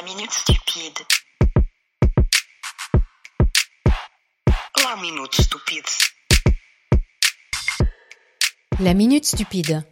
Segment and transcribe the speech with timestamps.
[0.00, 0.98] La minute stupide.
[4.82, 5.84] La minute stupide.
[8.80, 9.82] La minute stupide.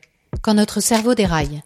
[0.41, 1.61] Quand notre cerveau déraille.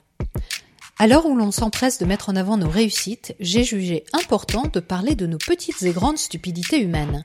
[0.98, 4.80] À l'heure où l'on s'empresse de mettre en avant nos réussites, j'ai jugé important de
[4.80, 7.24] parler de nos petites et grandes stupidités humaines.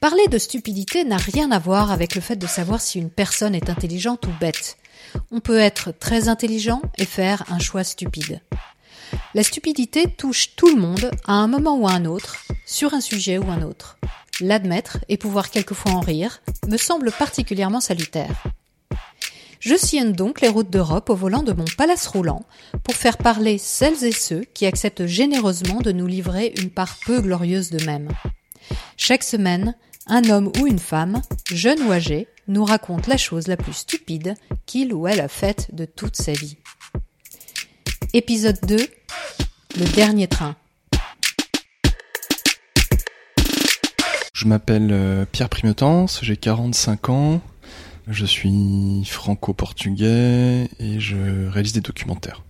[0.00, 3.56] Parler de stupidité n'a rien à voir avec le fait de savoir si une personne
[3.56, 4.78] est intelligente ou bête.
[5.32, 8.40] On peut être très intelligent et faire un choix stupide.
[9.34, 12.36] La stupidité touche tout le monde à un moment ou à un autre,
[12.66, 13.96] sur un sujet ou un autre.
[14.40, 18.42] L'admettre et pouvoir quelquefois en rire me semble particulièrement salutaire.
[19.58, 22.44] Je sillonne donc les routes d'Europe au volant de mon palace roulant
[22.84, 27.20] pour faire parler celles et ceux qui acceptent généreusement de nous livrer une part peu
[27.20, 28.08] glorieuse d'eux-mêmes.
[28.98, 29.76] Chaque semaine,
[30.08, 34.34] un homme ou une femme, jeune ou âgé, nous raconte la chose la plus stupide
[34.66, 36.58] qu'il ou elle a faite de toute sa vie.
[38.12, 38.76] Épisode 2
[39.78, 40.54] Le dernier train.
[44.34, 47.40] Je m'appelle euh, Pierre Primetance, j'ai 45 ans,
[48.06, 52.42] je suis franco-portugais et je réalise des documentaires.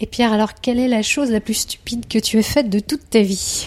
[0.00, 2.80] Et Pierre, alors quelle est la chose la plus stupide que tu aies faite de
[2.80, 3.66] toute ta vie?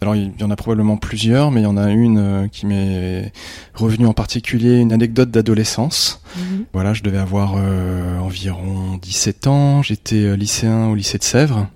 [0.00, 2.66] Alors il y en a probablement plusieurs, mais il y en a une euh, qui
[2.66, 3.32] m'est
[3.74, 6.22] revenue en particulier, une anecdote d'adolescence.
[6.36, 6.64] Mhm.
[6.72, 11.68] Voilà, je devais avoir euh, environ 17 ans, j'étais euh, lycéen au lycée de Sèvres.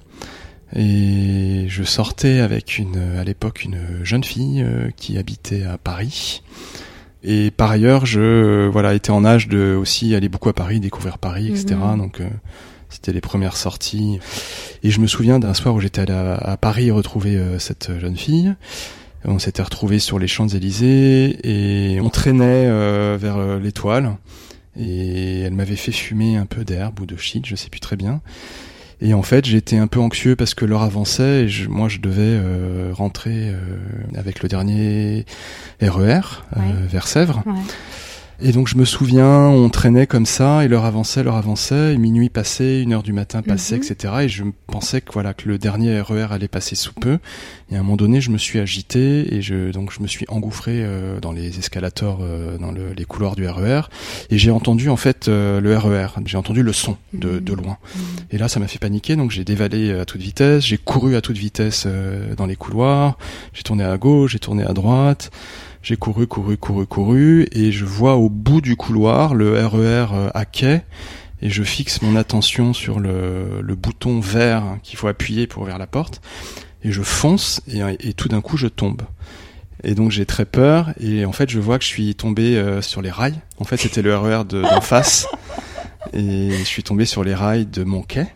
[0.75, 6.43] Et je sortais avec une, à l'époque, une jeune fille euh, qui habitait à Paris.
[7.23, 10.81] Et par ailleurs, je euh, voilà étais en âge de aussi aller beaucoup à Paris,
[10.81, 11.75] découvrir Paris, etc.
[11.75, 11.99] Mhm.
[11.99, 12.29] Donc euh,
[12.89, 14.19] c'était les premières sorties.
[14.83, 17.99] Et je me souviens d'un soir où j'étais allé à, à Paris retrouver euh, cette
[17.99, 18.55] jeune fille.
[19.25, 24.17] On s'était retrouvés sur les Champs-Élysées et on traînait euh, vers l'étoile.
[24.79, 27.97] Et elle m'avait fait fumer un peu d'herbe ou de shit, je sais plus très
[27.97, 28.21] bien.
[29.03, 31.99] Et en fait, j'étais un peu anxieux parce que l'heure avançait et je- moi, je
[31.99, 33.57] devais euh, rentrer euh,
[34.17, 35.27] avec le dernier
[35.83, 36.21] RER
[36.57, 36.73] euh, Ouais.
[36.89, 37.43] vers Sèvres.
[37.47, 37.53] Ouais.
[38.43, 41.97] Et donc, je me souviens, on traînait comme ça et l'heure avançait, l'heure avançait, et
[41.97, 43.83] minuit passait, une heure du matin passait, Mhm.
[43.83, 44.15] etc.
[44.25, 47.19] Et je pensais que voilà que le dernier RER allait passer sous peu.
[47.71, 50.27] Et à un moment donné, je me suis agité et je donc je me suis
[50.29, 53.83] engouffré euh, dans les escalators, euh, dans le- les couloirs du RER.
[54.29, 56.09] Et j'ai entendu en fait euh, le RER.
[56.27, 57.79] J'ai entendu le son de, de loin.
[58.31, 61.17] Et là, ça m'a fait paniquer, donc j'ai dévalé euh, à toute vitesse, j'ai couru
[61.17, 63.17] à toute vitesse euh, dans les couloirs,
[63.55, 65.31] j'ai tourné à gauche, j'ai tourné à droite,
[65.87, 70.31] j'ai couru, couru, couru, couru, et je vois au bout du couloir le RER euh,
[70.35, 70.81] à quai,
[71.41, 75.79] et je fixe mon attention sur le, le bouton vert qu'il faut appuyer pour ouvrir
[75.79, 76.21] la porte,
[76.83, 79.03] et je fonce, et, tout d'un coup, je tombe.
[79.85, 82.83] Et donc j'ai très peur, et en fait, je vois que je suis tombé euh,
[82.83, 83.39] sur les rails.
[83.59, 85.29] En fait, c'était le RER de- d'en face
[86.13, 88.27] et je suis tombé sur les rails de mon quai.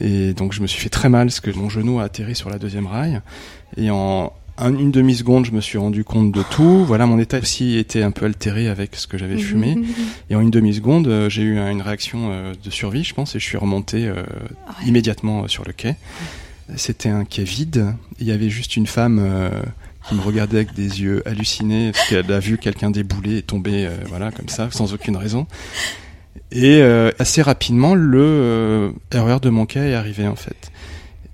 [0.00, 2.48] Et donc je me suis fait très mal parce que mon genou a atterri sur
[2.48, 3.20] la deuxième rail.
[3.76, 6.84] Et en un- une demi-seconde, je me suis rendu compte de tout.
[6.84, 9.76] Voilà, mon état aussi était un peu altéré avec ce que j'avais fumé.
[10.30, 13.34] Et en une demi-seconde, euh, j'ai eu un- une réaction euh, de survie, je pense,
[13.34, 14.86] et je suis remonté euh, Ouais.
[14.88, 15.94] immédiatement euh, sur le quai.
[16.76, 17.94] C'était un quai vide.
[18.18, 19.50] Il y avait juste une femme euh,
[20.08, 23.86] qui me regardait avec des yeux hallucinés parce qu'elle a vu quelqu'un débouler et tomber,
[23.86, 25.46] euh, voilà, comme ça, sans aucune raison.
[26.52, 30.70] Et euh, assez rapidement, le euh, RER de mon quai est arrivé en fait.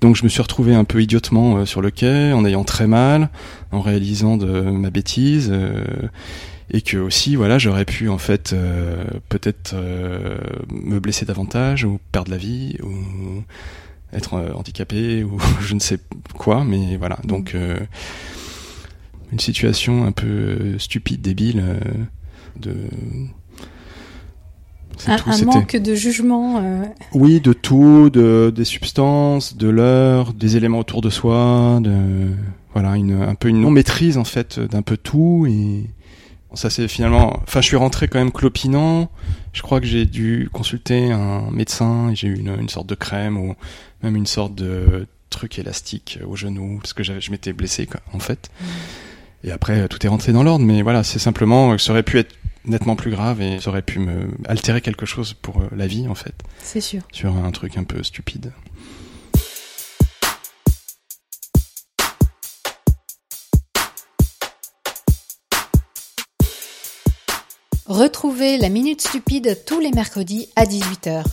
[0.02, 2.88] Donc je me suis retrouvé un peu idiotement euh, sur le quai, en ayant très
[2.88, 3.30] mal,
[3.70, 5.84] en réalisant de ma bêtise, euh,
[6.70, 10.38] et que aussi voilà j'aurais pu en fait euh, peut-être euh,
[10.70, 13.44] me blesser davantage ou perdre la vie ou
[14.12, 15.98] être euh, handicapé ou je ne sais
[16.34, 17.20] quoi, mais voilà.
[17.22, 17.78] Donc euh,
[19.30, 21.78] une situation un peu stupide, débile
[22.56, 22.74] de
[25.08, 26.58] Un, tout, un c'était- manque de jugement.
[26.62, 26.82] euh,
[27.14, 31.92] oui, de tout, de, des substances, de l'heure, des éléments autour de soi, de
[32.72, 35.84] voilà, une, un peu une non maîtrise en fait d'un peu tout et
[36.54, 39.10] ça c'est finalement, enfin je suis rentré quand même clopinant.
[39.52, 42.94] Je crois que j'ai dû consulter un médecin et j'ai eu une, une sorte de
[42.94, 43.54] crème ou
[44.02, 48.18] même une sorte de truc élastique au genou parce que je m'étais blessé quoi, en
[48.18, 48.50] fait.
[49.44, 52.34] Et après tout est rentré dans l'ordre, mais voilà, c'est simplement ça aurait pu être
[52.64, 56.06] nettement plus grave et ça aurait pu me altérer quelque chose pour euh, la vie
[56.08, 57.02] en fait C'est sûr.
[57.12, 58.52] sur un truc un peu stupide.
[67.86, 71.24] Retrouvez la Minute Stupide tous les mercredis à 18h.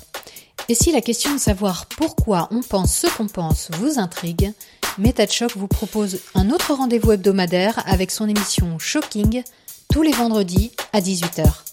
[0.67, 4.51] Et si la question de savoir pourquoi on pense ce qu'on pense vous intrigue,
[4.97, 9.43] MetaChoc vous propose un autre rendez-vous hebdomadaire avec son émission Shocking
[9.91, 11.68] tous les vendredis à 18h.